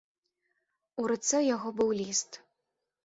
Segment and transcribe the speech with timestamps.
[1.03, 2.31] У руцэ ў яго быў ліст.